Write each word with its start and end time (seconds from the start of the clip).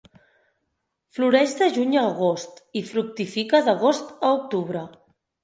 Floreix 1.17 1.53
de 1.59 1.67
juny 1.75 1.93
a 1.99 2.07
agost 2.13 2.63
i 2.81 2.83
fructifica 2.89 3.61
d'agost 3.69 4.11
a 4.31 4.35
octubre. 4.41 4.85